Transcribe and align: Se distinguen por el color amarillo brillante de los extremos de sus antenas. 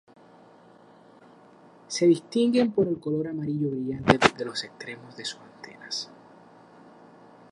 Se 1.87 2.07
distinguen 2.07 2.71
por 2.71 2.87
el 2.87 2.99
color 2.99 3.27
amarillo 3.27 3.69
brillante 3.69 4.17
de 4.35 4.45
los 4.45 4.63
extremos 4.63 5.15
de 5.15 5.25
sus 5.25 5.39
antenas. 5.39 6.09